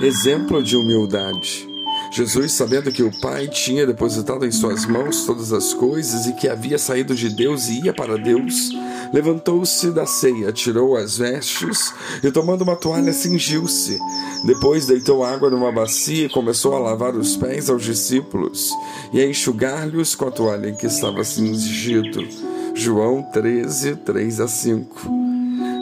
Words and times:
exemplo 0.00 0.62
de 0.62 0.76
humildade. 0.76 1.68
Jesus, 2.10 2.52
sabendo 2.52 2.90
que 2.90 3.02
o 3.02 3.20
Pai 3.20 3.46
tinha 3.46 3.86
depositado 3.86 4.44
em 4.46 4.50
suas 4.50 4.86
mãos 4.86 5.24
todas 5.24 5.52
as 5.52 5.74
coisas 5.74 6.26
e 6.26 6.32
que 6.32 6.48
havia 6.48 6.78
saído 6.78 7.14
de 7.14 7.28
Deus 7.28 7.68
e 7.68 7.84
ia 7.84 7.92
para 7.92 8.16
Deus, 8.16 8.70
levantou-se 9.12 9.90
da 9.90 10.06
ceia, 10.06 10.52
tirou 10.52 10.96
as 10.96 11.18
vestes 11.18 11.92
e, 12.24 12.32
tomando 12.32 12.62
uma 12.62 12.76
toalha, 12.76 13.12
cingiu-se. 13.12 13.98
Depois 14.44 14.86
deitou 14.86 15.22
água 15.22 15.50
numa 15.50 15.70
bacia 15.70 16.24
e 16.26 16.30
começou 16.30 16.74
a 16.74 16.78
lavar 16.78 17.14
os 17.14 17.36
pés 17.36 17.68
aos 17.68 17.84
discípulos 17.84 18.70
e 19.12 19.20
a 19.20 19.26
enxugar-lhes 19.26 20.14
com 20.14 20.26
a 20.26 20.30
toalha 20.30 20.70
em 20.70 20.74
que 20.74 20.86
estava 20.86 21.22
cingido. 21.22 22.26
João 22.74 23.22
13, 23.22 23.96
3 23.96 24.40
a 24.40 24.48
5. 24.48 25.10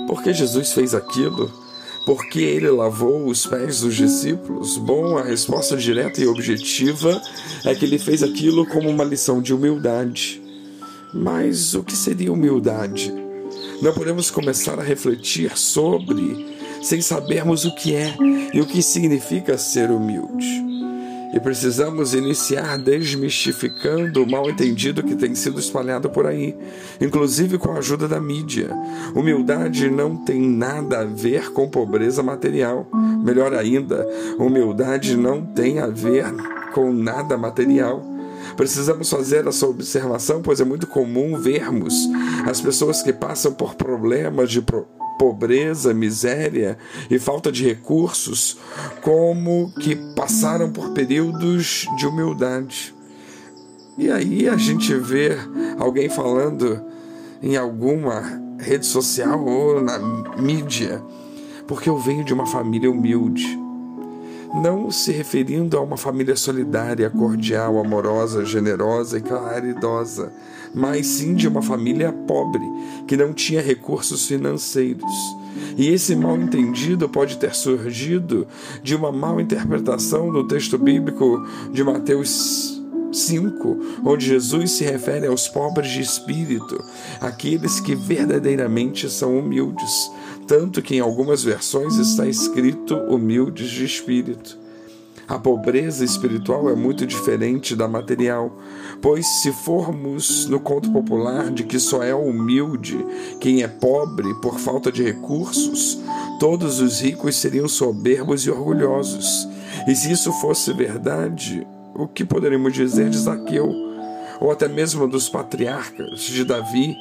Por 0.08 0.22
que 0.22 0.34
Jesus 0.34 0.72
fez 0.72 0.92
aquilo? 0.94 1.67
Porque 2.08 2.40
ele 2.40 2.70
lavou 2.70 3.26
os 3.26 3.44
pés 3.44 3.82
dos 3.82 3.94
discípulos? 3.94 4.78
Bom, 4.78 5.18
a 5.18 5.22
resposta 5.22 5.76
direta 5.76 6.22
e 6.22 6.26
objetiva 6.26 7.20
é 7.66 7.74
que 7.74 7.84
ele 7.84 7.98
fez 7.98 8.22
aquilo 8.22 8.64
como 8.64 8.88
uma 8.88 9.04
lição 9.04 9.42
de 9.42 9.52
humildade. 9.52 10.40
Mas 11.12 11.74
o 11.74 11.82
que 11.82 11.94
seria 11.94 12.32
humildade? 12.32 13.12
Não 13.82 13.92
podemos 13.92 14.30
começar 14.30 14.78
a 14.78 14.82
refletir 14.82 15.58
sobre 15.58 16.46
sem 16.82 17.02
sabermos 17.02 17.66
o 17.66 17.74
que 17.74 17.94
é 17.94 18.16
e 18.54 18.60
o 18.62 18.64
que 18.64 18.80
significa 18.80 19.58
ser 19.58 19.90
humilde. 19.90 20.67
E 21.32 21.40
precisamos 21.40 22.14
iniciar 22.14 22.78
desmistificando 22.78 24.22
o 24.22 24.30
mal-entendido 24.30 25.02
que 25.02 25.14
tem 25.14 25.34
sido 25.34 25.60
espalhado 25.60 26.08
por 26.08 26.26
aí, 26.26 26.56
inclusive 27.00 27.58
com 27.58 27.72
a 27.72 27.78
ajuda 27.78 28.08
da 28.08 28.20
mídia. 28.20 28.70
Humildade 29.14 29.90
não 29.90 30.16
tem 30.16 30.40
nada 30.40 31.00
a 31.00 31.04
ver 31.04 31.52
com 31.52 31.68
pobreza 31.68 32.22
material. 32.22 32.88
Melhor 33.22 33.52
ainda, 33.54 34.06
humildade 34.38 35.16
não 35.16 35.44
tem 35.44 35.78
a 35.78 35.86
ver 35.86 36.24
com 36.72 36.92
nada 36.92 37.36
material. 37.36 38.02
Precisamos 38.56 39.08
fazer 39.08 39.46
essa 39.46 39.66
observação, 39.66 40.42
pois 40.42 40.60
é 40.60 40.64
muito 40.64 40.86
comum 40.86 41.38
vermos 41.38 41.94
as 42.46 42.60
pessoas 42.60 43.02
que 43.02 43.12
passam 43.12 43.52
por 43.52 43.74
problemas 43.74 44.50
de 44.50 44.62
pro 44.62 44.97
pobreza, 45.18 45.92
miséria 45.92 46.78
e 47.10 47.18
falta 47.18 47.50
de 47.50 47.64
recursos, 47.64 48.56
como 49.02 49.72
que 49.80 49.96
passaram 50.14 50.70
por 50.70 50.92
períodos 50.92 51.86
de 51.96 52.06
humildade. 52.06 52.94
E 53.98 54.10
aí 54.10 54.48
a 54.48 54.56
gente 54.56 54.94
vê 54.94 55.36
alguém 55.78 56.08
falando 56.08 56.80
em 57.42 57.56
alguma 57.56 58.22
rede 58.60 58.86
social 58.86 59.44
ou 59.44 59.82
na 59.82 59.98
mídia, 60.38 61.02
porque 61.66 61.88
eu 61.90 61.98
venho 61.98 62.24
de 62.24 62.32
uma 62.32 62.46
família 62.46 62.90
humilde. 62.90 63.57
Não 64.54 64.90
se 64.90 65.12
referindo 65.12 65.76
a 65.76 65.80
uma 65.80 65.96
família 65.96 66.34
solidária, 66.34 67.10
cordial, 67.10 67.78
amorosa, 67.78 68.44
generosa 68.44 69.18
e 69.18 69.22
caridosa, 69.22 70.32
mas 70.74 71.06
sim 71.06 71.34
de 71.34 71.46
uma 71.46 71.62
família 71.62 72.12
pobre, 72.12 72.62
que 73.06 73.16
não 73.16 73.32
tinha 73.32 73.60
recursos 73.60 74.26
financeiros. 74.26 75.12
E 75.76 75.88
esse 75.88 76.16
mal 76.16 76.36
entendido 76.36 77.08
pode 77.08 77.36
ter 77.36 77.54
surgido 77.54 78.46
de 78.82 78.94
uma 78.94 79.12
mal 79.12 79.40
interpretação 79.40 80.32
do 80.32 80.46
texto 80.46 80.78
bíblico 80.78 81.44
de 81.72 81.84
Mateus 81.84 82.78
5, 83.12 84.00
onde 84.04 84.26
Jesus 84.26 84.72
se 84.72 84.84
refere 84.84 85.26
aos 85.26 85.48
pobres 85.48 85.90
de 85.90 86.00
espírito, 86.00 86.82
aqueles 87.20 87.80
que 87.80 87.94
verdadeiramente 87.94 89.08
são 89.08 89.38
humildes, 89.38 90.10
tanto 90.48 90.80
que 90.80 90.96
em 90.96 91.00
algumas 91.00 91.44
versões 91.44 91.96
está 91.96 92.26
escrito 92.26 92.96
humildes 92.96 93.68
de 93.68 93.84
espírito. 93.84 94.58
A 95.28 95.38
pobreza 95.38 96.02
espiritual 96.02 96.70
é 96.70 96.74
muito 96.74 97.06
diferente 97.06 97.76
da 97.76 97.86
material, 97.86 98.58
pois 99.02 99.26
se 99.42 99.52
formos 99.52 100.46
no 100.46 100.58
conto 100.58 100.90
popular 100.90 101.50
de 101.50 101.64
que 101.64 101.78
só 101.78 102.02
é 102.02 102.14
humilde 102.14 102.96
quem 103.38 103.62
é 103.62 103.68
pobre 103.68 104.32
por 104.40 104.58
falta 104.58 104.90
de 104.90 105.02
recursos, 105.02 105.98
todos 106.40 106.80
os 106.80 107.02
ricos 107.02 107.36
seriam 107.36 107.68
soberbos 107.68 108.46
e 108.46 108.50
orgulhosos. 108.50 109.46
E 109.86 109.94
se 109.94 110.10
isso 110.10 110.32
fosse 110.40 110.72
verdade, 110.72 111.66
o 111.94 112.08
que 112.08 112.24
poderíamos 112.24 112.72
dizer 112.72 113.10
de 113.10 113.18
Zaqueu? 113.18 113.87
Ou 114.40 114.50
até 114.50 114.68
mesmo 114.68 115.08
dos 115.08 115.28
patriarcas 115.28 116.20
de 116.20 116.44
Davi, 116.44 116.94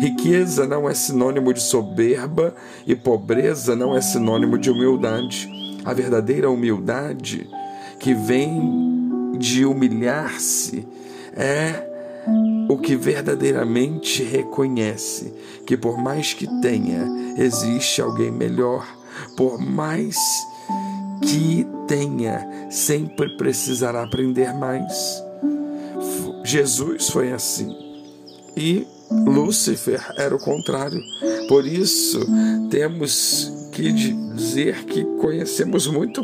riqueza 0.00 0.66
não 0.66 0.88
é 0.88 0.94
sinônimo 0.94 1.52
de 1.52 1.60
soberba 1.60 2.54
e 2.86 2.94
pobreza 2.94 3.76
não 3.76 3.96
é 3.96 4.00
sinônimo 4.00 4.58
de 4.58 4.70
humildade. 4.70 5.48
A 5.84 5.92
verdadeira 5.92 6.50
humildade 6.50 7.48
que 7.98 8.14
vem 8.14 9.36
de 9.38 9.64
humilhar-se 9.64 10.86
é 11.34 11.86
o 12.68 12.76
que 12.76 12.96
verdadeiramente 12.96 14.22
reconhece 14.22 15.32
que, 15.66 15.76
por 15.76 15.96
mais 15.98 16.34
que 16.34 16.46
tenha, 16.60 17.06
existe 17.36 18.02
alguém 18.02 18.30
melhor, 18.30 18.86
por 19.36 19.58
mais 19.58 20.16
que 21.22 21.66
tenha, 21.86 22.46
sempre 22.70 23.36
precisará 23.36 24.02
aprender 24.02 24.52
mais. 24.54 25.27
Jesus 26.48 27.10
foi 27.10 27.30
assim 27.30 27.68
e 28.56 28.86
Lúcifer 29.10 30.02
era 30.16 30.34
o 30.34 30.38
contrário. 30.38 30.98
Por 31.46 31.66
isso, 31.66 32.20
temos 32.70 33.52
que 33.70 33.92
dizer 33.92 34.86
que 34.86 35.04
conhecemos 35.20 35.86
muito 35.86 36.22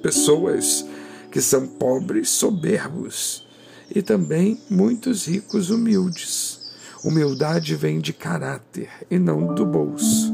pessoas 0.00 0.86
que 1.28 1.40
são 1.40 1.66
pobres, 1.66 2.30
soberbos 2.30 3.44
e 3.92 4.00
também 4.00 4.60
muitos 4.70 5.26
ricos, 5.26 5.70
humildes. 5.70 6.60
Humildade 7.02 7.74
vem 7.74 7.98
de 7.98 8.12
caráter 8.12 8.90
e 9.10 9.18
não 9.18 9.56
do 9.56 9.66
bolso. 9.66 10.32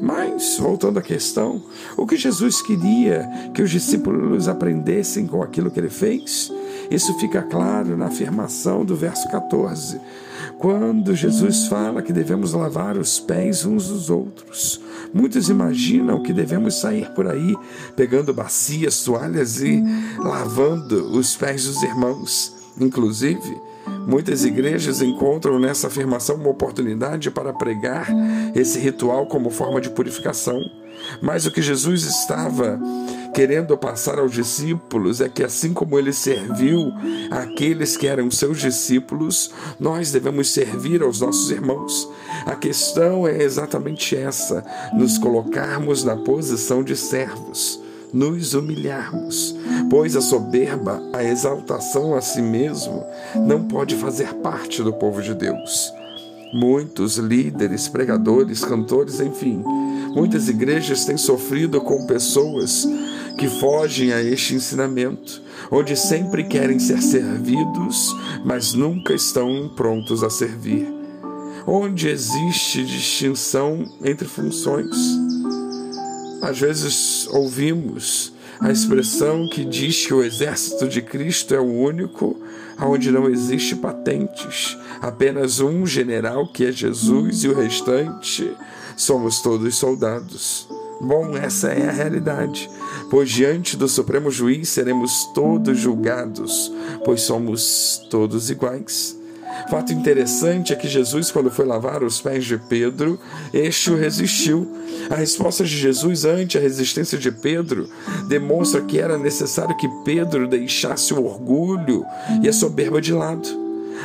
Mas, 0.00 0.58
voltando 0.58 1.00
à 1.00 1.02
questão, 1.02 1.60
o 1.96 2.06
que 2.06 2.16
Jesus 2.16 2.62
queria 2.62 3.28
que 3.52 3.62
os 3.62 3.70
discípulos 3.70 4.46
aprendessem 4.46 5.26
com 5.26 5.42
aquilo 5.42 5.72
que 5.72 5.80
ele 5.80 5.90
fez? 5.90 6.52
Isso 6.92 7.14
fica 7.14 7.40
claro 7.40 7.96
na 7.96 8.08
afirmação 8.08 8.84
do 8.84 8.94
verso 8.94 9.26
14, 9.30 9.98
quando 10.58 11.16
Jesus 11.16 11.66
fala 11.66 12.02
que 12.02 12.12
devemos 12.12 12.52
lavar 12.52 12.98
os 12.98 13.18
pés 13.18 13.64
uns 13.64 13.88
dos 13.88 14.10
outros. 14.10 14.78
Muitos 15.10 15.48
imaginam 15.48 16.22
que 16.22 16.34
devemos 16.34 16.78
sair 16.78 17.10
por 17.14 17.26
aí 17.26 17.56
pegando 17.96 18.34
bacias, 18.34 19.02
toalhas 19.02 19.62
e 19.62 19.82
lavando 20.18 21.16
os 21.16 21.34
pés 21.34 21.64
dos 21.64 21.82
irmãos. 21.82 22.54
Inclusive, 22.78 23.58
muitas 24.06 24.44
igrejas 24.44 25.00
encontram 25.00 25.58
nessa 25.58 25.86
afirmação 25.86 26.36
uma 26.36 26.50
oportunidade 26.50 27.30
para 27.30 27.52
pregar 27.52 28.08
esse 28.54 28.78
ritual 28.78 29.26
como 29.26 29.50
forma 29.50 29.80
de 29.80 29.90
purificação. 29.90 30.60
Mas 31.20 31.46
o 31.46 31.50
que 31.50 31.60
Jesus 31.60 32.04
estava 32.04 32.78
querendo 33.34 33.76
passar 33.76 34.18
aos 34.18 34.32
discípulos 34.32 35.20
é 35.20 35.28
que, 35.28 35.42
assim 35.42 35.72
como 35.72 35.98
ele 35.98 36.12
serviu 36.12 36.92
aqueles 37.30 37.96
que 37.96 38.06
eram 38.06 38.30
seus 38.30 38.60
discípulos, 38.60 39.50
nós 39.80 40.12
devemos 40.12 40.50
servir 40.50 41.02
aos 41.02 41.20
nossos 41.20 41.50
irmãos. 41.50 42.08
A 42.46 42.54
questão 42.54 43.26
é 43.26 43.42
exatamente 43.42 44.16
essa: 44.16 44.64
nos 44.94 45.18
colocarmos 45.18 46.04
na 46.04 46.16
posição 46.16 46.84
de 46.84 46.96
servos 46.96 47.81
nos 48.12 48.54
humilharmos, 48.54 49.56
pois 49.88 50.14
a 50.16 50.20
soberba, 50.20 51.02
a 51.12 51.24
exaltação 51.24 52.14
a 52.14 52.20
si 52.20 52.42
mesmo, 52.42 53.04
não 53.46 53.64
pode 53.64 53.94
fazer 53.96 54.34
parte 54.34 54.82
do 54.82 54.92
povo 54.92 55.22
de 55.22 55.34
Deus. 55.34 55.92
Muitos 56.52 57.16
líderes, 57.16 57.88
pregadores, 57.88 58.62
cantores, 58.62 59.20
enfim, 59.20 59.62
muitas 60.14 60.48
igrejas 60.48 61.06
têm 61.06 61.16
sofrido 61.16 61.80
com 61.80 62.06
pessoas 62.06 62.86
que 63.38 63.48
fogem 63.48 64.12
a 64.12 64.22
este 64.22 64.54
ensinamento, 64.54 65.40
onde 65.70 65.96
sempre 65.96 66.44
querem 66.44 66.78
ser 66.78 67.00
servidos, 67.00 68.14
mas 68.44 68.74
nunca 68.74 69.14
estão 69.14 69.70
prontos 69.74 70.22
a 70.22 70.28
servir. 70.28 70.86
Onde 71.66 72.08
existe 72.08 72.84
distinção 72.84 73.84
entre 74.04 74.26
funções. 74.26 75.21
Às 76.42 76.58
vezes 76.58 77.28
ouvimos 77.28 78.32
a 78.58 78.70
expressão 78.70 79.48
que 79.48 79.64
diz 79.64 80.04
que 80.04 80.12
o 80.12 80.24
exército 80.24 80.88
de 80.88 81.00
Cristo 81.00 81.54
é 81.54 81.60
o 81.60 81.72
único 81.72 82.36
onde 82.80 83.12
não 83.12 83.30
existe 83.30 83.76
patentes, 83.76 84.76
apenas 85.00 85.60
um 85.60 85.86
general 85.86 86.48
que 86.48 86.66
é 86.66 86.72
Jesus 86.72 87.44
e 87.44 87.48
o 87.48 87.54
restante 87.54 88.52
somos 88.96 89.40
todos 89.40 89.76
soldados. 89.76 90.66
Bom, 91.00 91.36
essa 91.36 91.68
é 91.68 91.88
a 91.88 91.92
realidade, 91.92 92.68
pois 93.08 93.30
diante 93.30 93.76
do 93.76 93.88
Supremo 93.88 94.28
Juiz 94.28 94.68
seremos 94.68 95.26
todos 95.32 95.78
julgados, 95.78 96.72
pois 97.04 97.22
somos 97.22 98.00
todos 98.10 98.50
iguais. 98.50 99.16
Fato 99.68 99.92
interessante 99.92 100.72
é 100.72 100.76
que 100.76 100.88
Jesus, 100.88 101.30
quando 101.30 101.50
foi 101.50 101.64
lavar 101.64 102.02
os 102.02 102.20
pés 102.20 102.44
de 102.44 102.58
Pedro, 102.58 103.18
este 103.52 103.90
o 103.90 103.96
resistiu. 103.96 104.70
A 105.10 105.14
resposta 105.14 105.64
de 105.64 105.76
Jesus 105.76 106.24
ante 106.24 106.58
a 106.58 106.60
resistência 106.60 107.18
de 107.18 107.30
Pedro 107.30 107.88
demonstra 108.28 108.82
que 108.82 108.98
era 108.98 109.18
necessário 109.18 109.76
que 109.76 109.88
Pedro 110.04 110.46
deixasse 110.48 111.14
o 111.14 111.24
orgulho 111.24 112.04
e 112.42 112.48
a 112.48 112.52
soberba 112.52 113.00
de 113.00 113.12
lado. 113.12 113.48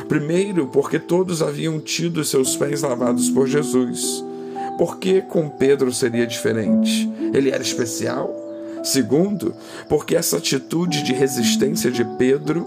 Primeiro, 0.08 0.68
porque 0.68 0.98
todos 0.98 1.42
haviam 1.42 1.80
tido 1.80 2.24
seus 2.24 2.56
pés 2.56 2.82
lavados 2.82 3.28
por 3.30 3.46
Jesus. 3.46 4.24
Por 4.76 4.98
que 4.98 5.20
com 5.22 5.48
Pedro 5.48 5.92
seria 5.92 6.26
diferente? 6.26 7.10
Ele 7.34 7.50
era 7.50 7.62
especial? 7.62 8.34
Segundo, 8.82 9.54
porque 9.88 10.14
essa 10.14 10.36
atitude 10.36 11.02
de 11.02 11.12
resistência 11.12 11.90
de 11.90 12.04
Pedro 12.16 12.64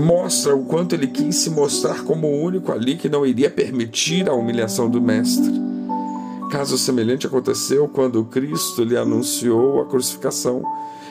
mostra 0.00 0.56
o 0.56 0.64
quanto 0.64 0.94
ele 0.94 1.06
quis 1.06 1.36
se 1.36 1.50
mostrar 1.50 2.02
como 2.02 2.26
o 2.26 2.42
único 2.42 2.72
ali 2.72 2.96
que 2.96 3.08
não 3.08 3.24
iria 3.24 3.50
permitir 3.50 4.28
a 4.28 4.34
humilhação 4.34 4.90
do 4.90 5.00
Mestre. 5.00 5.52
Caso 6.50 6.76
semelhante 6.76 7.26
aconteceu 7.26 7.86
quando 7.86 8.24
Cristo 8.24 8.82
lhe 8.82 8.96
anunciou 8.96 9.80
a 9.80 9.86
crucificação 9.86 10.62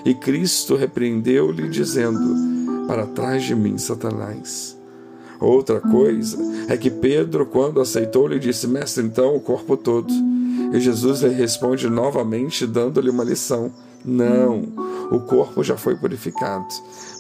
e 0.04 0.14
Cristo 0.14 0.76
repreendeu-lhe, 0.76 1.70
dizendo: 1.70 2.86
Para 2.88 3.06
trás 3.06 3.44
de 3.44 3.56
mim, 3.56 3.78
Satanás. 3.78 4.78
Outra 5.40 5.80
coisa 5.80 6.38
é 6.68 6.76
que 6.76 6.90
Pedro, 6.90 7.46
quando 7.46 7.80
aceitou, 7.80 8.28
lhe 8.28 8.40
disse: 8.40 8.68
Mestre, 8.68 9.06
então 9.06 9.36
o 9.36 9.40
corpo 9.40 9.78
todo. 9.78 10.14
E 10.74 10.80
Jesus 10.80 11.22
lhe 11.22 11.30
responde 11.30 11.90
novamente, 11.90 12.68
dando-lhe 12.68 13.10
uma 13.10 13.24
lição: 13.24 13.72
Não, 14.04 14.64
o 15.12 15.20
corpo 15.20 15.64
já 15.64 15.76
foi 15.76 15.96
purificado, 15.96 16.68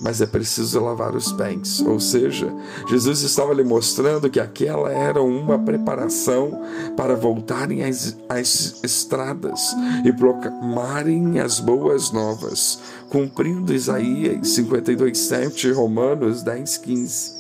mas 0.01 0.21
é 0.21 0.25
preciso 0.25 0.80
lavar 0.80 1.15
os 1.15 1.31
pés. 1.31 1.81
Ou 1.81 2.00
seja, 2.00 2.53
Jesus 2.88 3.21
estava 3.21 3.53
lhe 3.53 3.63
mostrando 3.63 4.30
que 4.30 4.39
aquela 4.39 4.91
era 4.91 5.21
uma 5.21 5.57
preparação 5.57 6.62
para 6.95 7.15
voltarem 7.15 7.83
às, 7.83 8.15
às 8.27 8.83
estradas 8.83 9.75
e 10.06 10.12
proclamarem 10.13 11.39
as 11.39 11.59
boas 11.59 12.12
novas, 12.12 12.80
cumprindo 13.09 13.74
Isaías 13.74 14.47
52:7 14.47 15.71
Romanos 15.74 16.44
10:15. 16.44 17.39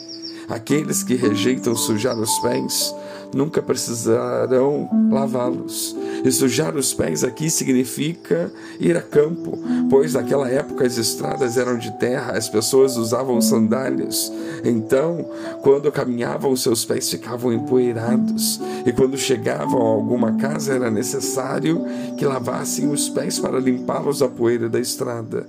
Aqueles 0.49 1.03
que 1.03 1.13
rejeitam 1.13 1.75
sujar 1.75 2.17
os 2.17 2.39
pés 2.39 2.95
nunca 3.33 3.61
precisarão 3.61 4.89
lavá-los. 5.11 5.95
E 6.23 6.31
sujar 6.31 6.75
os 6.75 6.93
pés 6.93 7.23
aqui 7.23 7.49
significa 7.49 8.51
ir 8.79 8.95
a 8.97 9.01
campo, 9.01 9.57
pois 9.89 10.13
naquela 10.13 10.49
época 10.49 10.85
as 10.85 10.97
estradas 10.97 11.57
eram 11.57 11.77
de 11.77 11.91
terra, 11.97 12.33
as 12.33 12.49
pessoas 12.49 12.97
usavam 12.97 13.41
sandálias. 13.41 14.31
Então, 14.63 15.25
quando 15.61 15.91
caminhavam, 15.91 16.55
seus 16.55 16.85
pés 16.85 17.09
ficavam 17.09 17.53
empoeirados, 17.53 18.59
e 18.85 18.91
quando 18.91 19.17
chegavam 19.17 19.81
a 19.81 19.89
alguma 19.89 20.33
casa 20.33 20.73
era 20.73 20.91
necessário 20.91 21.83
que 22.17 22.25
lavassem 22.25 22.91
os 22.91 23.09
pés 23.09 23.39
para 23.39 23.59
limpá-los 23.59 24.19
da 24.19 24.27
poeira 24.27 24.69
da 24.69 24.79
estrada. 24.79 25.47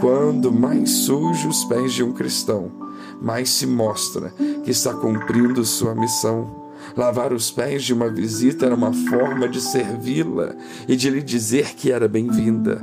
Quando 0.00 0.52
mais 0.52 0.90
sujos 0.90 1.44
os 1.44 1.64
pés 1.64 1.92
de 1.92 2.02
um 2.02 2.12
cristão, 2.12 2.70
mais 3.20 3.50
se 3.50 3.66
mostra 3.66 4.32
que 4.64 4.70
está 4.70 4.94
cumprindo 4.94 5.64
sua 5.64 5.94
missão. 5.94 6.67
Lavar 6.96 7.32
os 7.32 7.50
pés 7.50 7.84
de 7.84 7.92
uma 7.92 8.08
visita 8.08 8.66
era 8.66 8.74
uma 8.74 8.92
forma 8.92 9.48
de 9.48 9.60
servi-la 9.60 10.54
e 10.86 10.96
de 10.96 11.10
lhe 11.10 11.22
dizer 11.22 11.74
que 11.74 11.92
era 11.92 12.08
bem-vinda. 12.08 12.82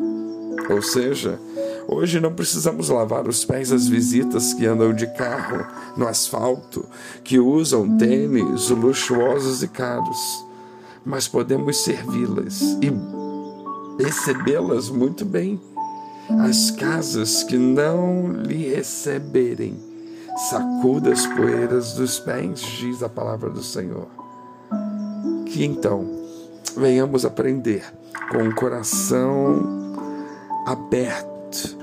Ou 0.70 0.82
seja, 0.82 1.40
hoje 1.88 2.20
não 2.20 2.34
precisamos 2.34 2.90
lavar 2.90 3.28
os 3.28 3.44
pés 3.46 3.72
às 3.72 3.88
visitas 3.88 4.54
que 4.54 4.66
andam 4.66 4.94
de 4.94 5.08
carro 5.14 5.66
no 5.98 6.08
asfalto, 6.08 6.86
que 7.24 7.40
usam 7.40 7.98
tênis 7.98 8.70
luxuosos 8.70 9.62
e 9.62 9.68
caros, 9.68 10.46
mas 11.06 11.28
podemos 11.28 11.78
servi-las 11.84 12.62
e 12.82 12.92
recebê-las 14.04 14.90
muito 14.90 15.24
bem. 15.26 15.60
As 16.40 16.72
casas 16.72 17.44
que 17.44 17.56
não 17.56 18.32
lhe 18.32 18.74
receberem 18.74 19.78
sacuda 20.36 21.12
as 21.12 21.26
poeiras 21.28 21.94
dos 21.94 22.20
pés, 22.20 22.60
diz 22.60 23.02
a 23.02 23.10
palavra 23.10 23.50
do 23.50 23.64
Senhor. 23.64 24.08
Que 25.46 25.64
então 25.64 26.08
venhamos 26.76 27.26
aprender 27.26 27.84
com 28.32 28.48
o 28.50 28.56
coração 28.56 29.96
aberto 30.66 31.78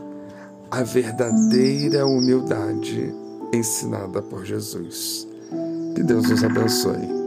a 0.71 0.83
verdadeira 0.83 2.07
humildade 2.07 3.15
ensinada 3.53 4.23
por 4.23 4.45
Jesus. 4.45 5.27
Que 5.95 6.03
Deus 6.03 6.29
nos 6.29 6.43
abençoe. 6.43 7.22